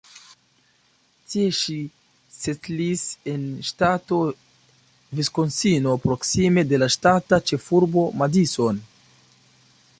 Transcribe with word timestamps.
Tie 1.33 1.49
ŝi 1.57 1.75
setlis 2.37 3.03
en 3.35 3.45
ŝtato 3.69 4.19
Viskonsino 5.21 5.93
proksime 6.09 6.67
de 6.73 6.83
la 6.85 6.91
ŝtata 6.99 7.43
ĉefurbo 7.51 8.11
Madison. 8.25 8.85